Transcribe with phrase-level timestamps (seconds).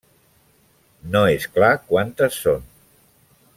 [1.17, 2.67] No és clar quantes són.